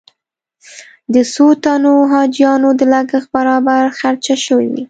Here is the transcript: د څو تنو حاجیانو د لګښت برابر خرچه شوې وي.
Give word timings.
د 1.13 1.15
څو 1.33 1.47
تنو 1.63 1.93
حاجیانو 2.11 2.69
د 2.79 2.81
لګښت 2.93 3.27
برابر 3.35 3.83
خرچه 3.99 4.35
شوې 4.45 4.67
وي. 4.71 4.79